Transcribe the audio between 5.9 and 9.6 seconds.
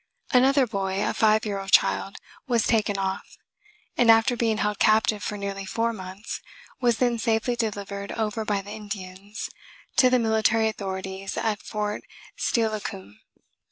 months was then safely delivered over by the Indians